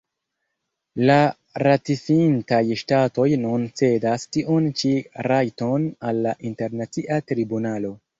[1.09, 1.15] La
[1.63, 4.95] ratifintaj ŝtatoj nun cedas tiun ĉi
[5.29, 7.93] rajton al la Internacia Tribunalo.